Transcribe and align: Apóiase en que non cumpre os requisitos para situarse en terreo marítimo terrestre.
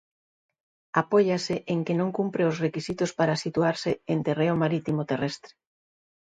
Apóiase 1.01 1.55
en 1.73 1.79
que 1.85 1.97
non 1.99 2.09
cumpre 2.17 2.43
os 2.51 2.59
requisitos 2.65 3.11
para 3.19 3.41
situarse 3.43 3.91
en 4.13 4.19
terreo 4.27 4.55
marítimo 4.63 5.01
terrestre. 5.11 5.51